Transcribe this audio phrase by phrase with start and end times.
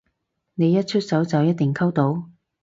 [0.55, 2.27] 你一出手就一定溝到？